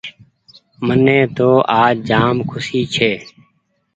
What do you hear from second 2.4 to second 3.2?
کوسي ڇي۔